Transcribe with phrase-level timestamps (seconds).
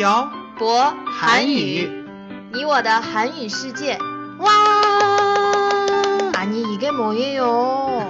[0.00, 1.88] 漂博韩语
[2.52, 3.98] 你我的韩语世界。
[4.38, 4.50] 와!
[6.34, 8.06] 아니 이게 뭐예요?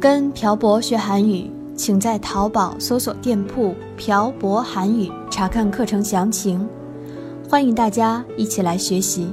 [0.00, 6.68] “跟朴博学韩语”，请在淘宝搜索店铺“朴博韩语”查看课程详情。
[7.48, 9.32] 欢迎大家一起来学习。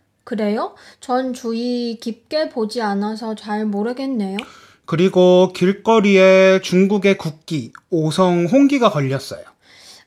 [0.23, 0.75] 그래요?
[0.99, 4.37] 전 주의 깊게 보지 않아서 잘 모르겠네요.
[4.85, 9.43] 그리고 길거리에 중국의 국기, 오성 홍기가 걸렸어요.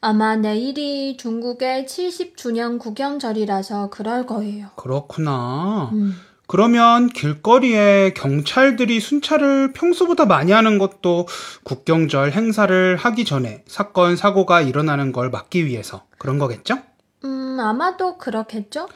[0.00, 4.68] 아마 내일이 중국의 70주년 국경절이라서 그럴 거예요.
[4.76, 5.88] 그렇구나.
[5.94, 6.14] 음.
[6.46, 11.26] 그러면 길거리에 경찰들이 순찰을 평소보다 많이 하는 것도
[11.62, 16.76] 국경절 행사를 하기 전에 사건, 사고가 일어나는 걸 막기 위해서 그런 거겠죠?
[17.24, 18.88] 음, 아마도 그렇겠죠?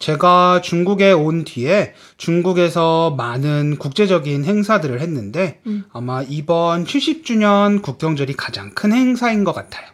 [0.00, 5.84] 제가 중국에 온 뒤에 중국에서 많은 국제적인 행사들을 했는데 음.
[5.92, 9.86] 아마 이번 70주년 국경절이 가장 큰 행사인 것 같아요.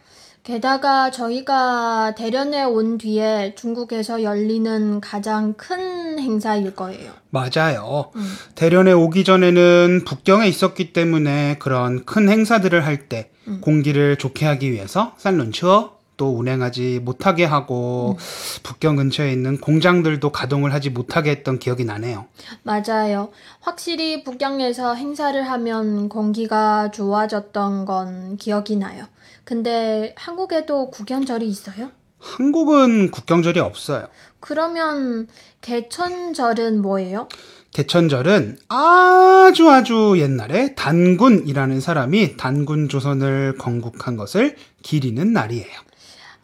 [0.43, 7.11] 게다가 저희가 대련에 온 뒤에 중국에서 열리는 가장 큰 행사일 거예요.
[7.29, 8.11] 맞아요.
[8.15, 8.33] 음.
[8.55, 13.59] 대련에 오기 전에는 북경에 있었기 때문에 그런 큰 행사들을 할때 음.
[13.59, 18.17] 공기를 좋게 하기 위해서 쌀런처 또 운행하지 못하게 하고
[18.63, 22.25] 북경 근처에 있는 공장들도 가동을 하지 못하게 했던 기억이 나네요.
[22.63, 23.29] 맞아요.
[23.61, 29.05] 확실히 북경에서 행사를 하면 공기가 좋아졌던 건 기억이 나요.
[29.43, 31.91] 근데 한국에도 국경절이 있어요?
[32.19, 34.07] 한국은 국경절이 없어요.
[34.39, 35.27] 그러면
[35.61, 37.27] 개천절은 뭐예요?
[37.71, 45.86] 개천절은 아주 아주 옛날에 단군이라는 사람이 단군 조선을 건국한 것을 기리는 날이에요.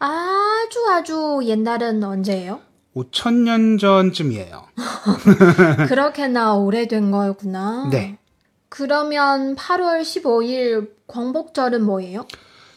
[0.06, 2.60] 아주 아주 옛날은 언제예요?
[2.94, 4.64] 5천년 전쯤이에요.
[5.88, 7.88] 그렇게나 오래된 거구나.
[7.90, 8.18] 네.
[8.68, 12.26] 그러면 8월 15일 광복절은 뭐예요?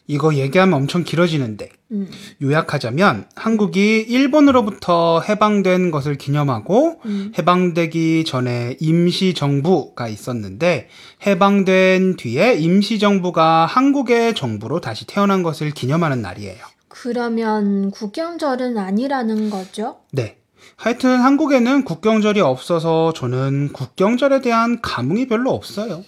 [0.09, 2.09] 이거 얘기하면 엄청 길어지는데 음,
[2.41, 7.33] 요약하자면 한국이 일본으로부터 해방된 것을 기념하고 음.
[7.37, 10.87] 해방되기 전에 임시 정부가 있었는데
[11.25, 16.76] 해방된 뒤에 임시 정부가 한국의 정부로 다시 태어난 것을 기념하는 날이에요.
[17.01, 19.97] 그러면 국경절은 아니라는 거죠?
[20.11, 20.37] 네.
[20.75, 26.03] 하여튼 한국에는 국경절이 없어서 저는 국경절에 대한 감흥이 별로 없어요.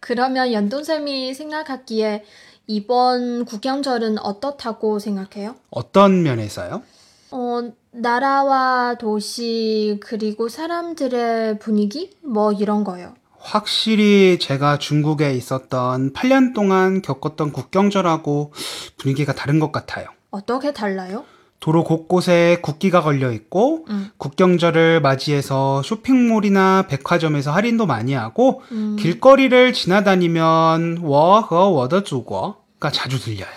[0.00, 2.24] 그러면 연돈쌤이 생각하기에
[2.66, 5.56] 이번 국경절은 어떻다고 생각해요?
[5.70, 6.82] 어떤 면에서요?
[7.30, 12.10] 어, 나라와 도시, 그리고 사람들의 분위기?
[12.22, 13.14] 뭐 이런 거요.
[13.38, 18.52] 확실히 제가 중국에 있었던 8년 동안 겪었던 국경절하고
[18.98, 20.08] 분위기가 다른 것 같아요.
[20.30, 21.24] 어떻게 달라요?
[21.60, 24.10] 도로 곳곳에 국기가 걸려 있고 음.
[24.16, 33.48] 국경절을 맞이해서 쇼핑몰이나 백화점에서 할인도 많이 하고 음, 길거리를 지나다니면 워허 워더祖国가 자주 들려요.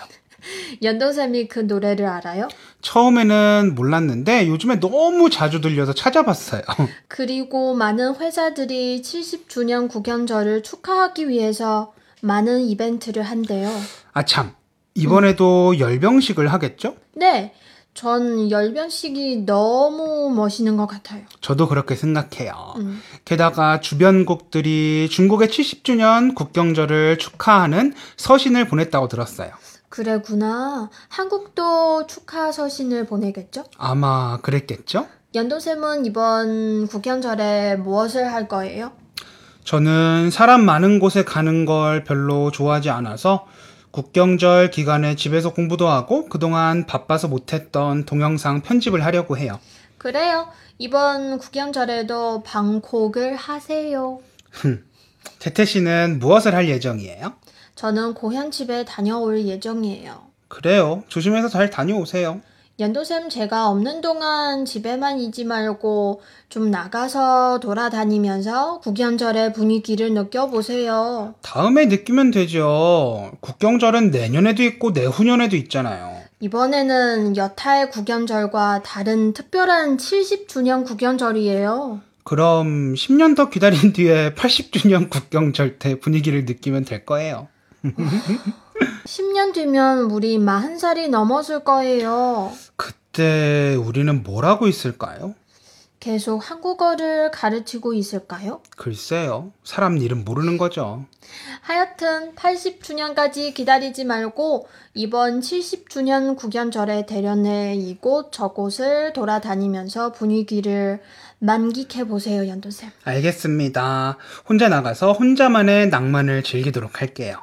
[0.82, 2.48] 연돈쌤이 그 노래를 알아요?
[2.82, 6.64] 처음에는 몰랐는데 요즘에 너무 자주 들려서 찾아봤어요.
[7.08, 13.70] 그리고 많은 회사들이 70주년 국경절을 축하하기 위해서 많은 이벤트를 한대요.
[14.14, 14.56] 아 참.
[14.96, 16.96] 이번에도 열병식을 하겠죠?
[17.16, 17.54] 네,
[17.94, 21.24] 전 열변식이 너무 멋있는 것 같아요.
[21.42, 22.74] 저도 그렇게 생각해요.
[22.78, 23.02] 음.
[23.26, 29.52] 게다가 주변국들이 중국의 70주년 국경절을 축하하는 서신을 보냈다고 들었어요.
[29.90, 30.90] 그래구나.
[31.10, 33.66] 한국도 축하 서신을 보내겠죠?
[33.78, 35.08] 아마 그랬겠죠?
[35.36, 38.92] 연도쌤은 이번 국경절에 무엇을 할 거예요?
[39.66, 43.46] 저는 사람 많은 곳에 가는 걸 별로 좋아하지 않아서
[43.92, 49.60] 국경절 기간에 집에서 공부도 하고 그동안 바빠서 못했던 동영상 편집을 하려고 해요.
[49.98, 50.48] 그래요.
[50.78, 54.20] 이번 국경절에도 방콕을 하세요.
[55.40, 57.34] 태태 씨는 무엇을 할 예정이에요?
[57.76, 60.22] 저는 고향 집에 다녀올 예정이에요.
[60.48, 61.04] 그래요.
[61.08, 62.42] 조심해서 잘 다녀오세요.
[62.80, 71.36] 연도쌤 제가 없는 동안 집에만 있지 말고 좀 나가서 돌아다니면서 국경절의 분위기를 느껴보세요.
[71.42, 73.32] 다음에 느끼면 되죠.
[73.42, 76.22] 국경절은 내년에도 있고 내후년에도 있잖아요.
[76.40, 82.02] 이번에는 여탈 국연절과 다른 특별한 70주년 국연절이에요.
[82.24, 87.48] 그럼 10년 더 기다린 뒤에 80주년 국경절 때 분위기를 느끼면 될 거예요.
[89.06, 92.52] 10년 뒤면 우리 40살이 넘었을 거예요.
[92.76, 95.36] 그때 우리는 뭘 하고 있을까요?
[96.00, 98.62] 계속 한국어를 가르치고 있을까요?
[98.76, 99.52] 글쎄요.
[99.64, 101.06] 사람 일은 모르는 거죠.
[101.62, 111.02] 하여튼 80주년까지 기다리지 말고 이번 70주년 국연절에 대련해 이곳 저곳을 돌아다니면서 분위기를
[111.38, 112.90] 만끽해 보세요, 연돈쌤.
[113.04, 114.18] 알겠습니다.
[114.50, 117.38] 혼자 나가서 혼자만의 낭만을 즐기도록 할게요.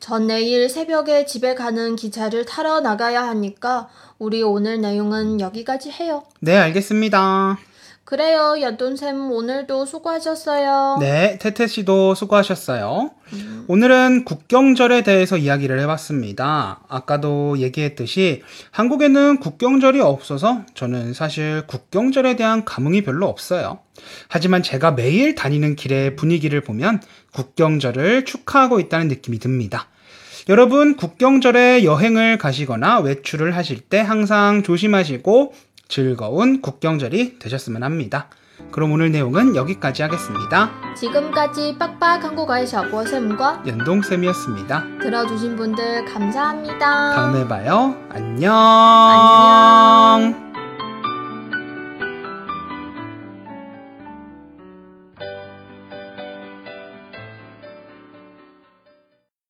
[0.00, 3.88] 전 내일 새벽에 집에 가는 기차를 타러 나가야 하니까
[4.18, 6.24] 우리 오늘 내용은 여기까지 해요.
[6.40, 7.58] 네, 알겠습니다.
[8.06, 10.98] 그래요, 연돈쌤 오늘도 수고하셨어요.
[11.00, 13.10] 네, 태태 씨도 수고하셨어요.
[13.66, 16.82] 오늘은 국경절에 대해서 이야기를 해봤습니다.
[16.88, 23.80] 아까도 얘기했듯이 한국에는 국경절이 없어서 저는 사실 국경절에 대한 감흥이 별로 없어요.
[24.28, 27.02] 하지만 제가 매일 다니는 길의 분위기를 보면
[27.32, 29.88] 국경절을 축하하고 있다는 느낌이 듭니다.
[30.48, 35.52] 여러분, 국경절에 여행을 가시거나 외출을 하실 때 항상 조심하시고
[35.88, 38.28] 즐거운 국경절이 되셨으면 합니다.
[38.72, 40.70] 그럼 오늘 내용은 여기까지 하겠습니다.
[40.96, 44.84] 지금까지 빡빡 한국어의 샤보쌤과 연동쌤이었습니다.
[45.02, 47.14] 들어주신 분들 감사합니다.
[47.14, 47.94] 다음에 봐요.
[48.10, 48.54] 안녕.
[50.22, 50.45] 안녕.